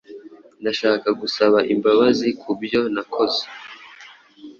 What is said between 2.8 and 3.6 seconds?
nakoze.